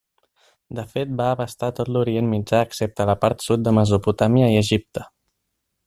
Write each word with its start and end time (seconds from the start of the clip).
De 0.77 0.85
fet 0.93 1.11
va 1.19 1.27
abastar 1.33 1.69
tot 1.79 1.91
l'Orient 1.97 2.31
Mitjà 2.31 2.63
excepte 2.69 3.07
la 3.11 3.17
part 3.27 3.47
sud 3.49 3.67
de 3.69 3.75
Mesopotàmia 3.81 4.49
i 4.57 4.61
Egipte. 4.65 5.07